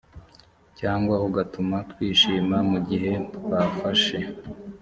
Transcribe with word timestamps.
cyangwa 0.79 1.15
ugatuma 1.27 1.77
twishima 1.91 2.57
mu 2.69 2.79
gihe 2.89 3.11
twafashe 3.35 4.17